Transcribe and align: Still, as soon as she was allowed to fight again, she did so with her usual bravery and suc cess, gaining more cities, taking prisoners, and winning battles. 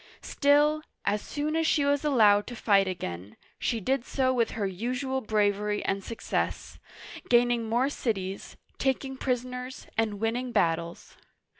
Still, 0.23 0.81
as 1.05 1.21
soon 1.21 1.55
as 1.55 1.67
she 1.67 1.85
was 1.85 2.03
allowed 2.03 2.47
to 2.47 2.55
fight 2.55 2.87
again, 2.87 3.37
she 3.59 3.79
did 3.79 4.03
so 4.03 4.33
with 4.33 4.49
her 4.57 4.65
usual 4.65 5.21
bravery 5.21 5.85
and 5.85 6.03
suc 6.03 6.21
cess, 6.21 6.79
gaining 7.29 7.69
more 7.69 7.87
cities, 7.87 8.57
taking 8.79 9.15
prisoners, 9.15 9.85
and 9.99 10.19
winning 10.19 10.51
battles. 10.51 11.17